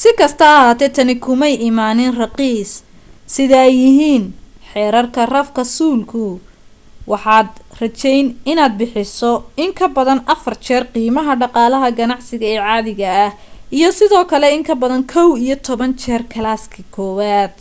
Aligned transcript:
sikasta 0.00 0.44
ha 0.50 0.56
ahaatee 0.64 0.90
tani 0.96 1.14
kumay 1.24 1.54
imaanin 1.68 2.16
raqiis 2.22 2.70
sida 3.34 3.56
ay 3.66 3.72
yihiin 3.82 4.24
xerarka 4.70 5.20
rafka 5.36 5.62
suulku 5.76 6.24
waxaad 7.10 7.50
rajayn 7.80 8.26
inaad 8.50 8.72
bixiso 8.80 9.32
in 9.64 9.70
kabadan 9.78 10.20
afar 10.34 10.54
jeer 10.64 10.84
qiimaha 10.92 11.32
dhaqaalaha 11.40 11.88
ganacsiga 11.98 12.46
ee 12.52 12.58
caadiga 12.64 13.08
ah 13.24 13.30
iyo 13.76 13.88
sidoo 13.98 14.24
kale 14.30 14.46
in 14.56 14.62
kabadan 14.68 15.02
kow 15.12 15.28
iyo 15.44 15.56
toban 15.66 15.92
jeer 16.02 16.22
kalaaskii 16.32 16.90
kowaad 16.94 17.54